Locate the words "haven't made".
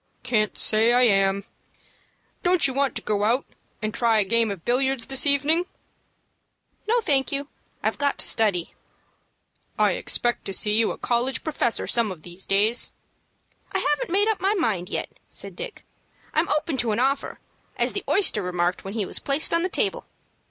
13.77-14.27